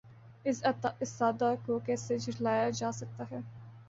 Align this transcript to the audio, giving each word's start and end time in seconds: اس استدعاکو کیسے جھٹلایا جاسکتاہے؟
اس 0.45 0.61
استدعاکو 1.01 1.77
کیسے 1.85 2.17
جھٹلایا 2.17 2.69
جاسکتاہے؟ 2.69 3.39